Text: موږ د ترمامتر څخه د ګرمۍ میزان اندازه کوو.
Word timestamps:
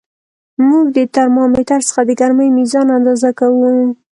موږ 0.67 0.85
د 0.97 0.99
ترمامتر 1.15 1.79
څخه 1.87 2.01
د 2.05 2.11
ګرمۍ 2.19 2.49
میزان 2.57 2.87
اندازه 2.97 3.29
کوو. 3.39 3.71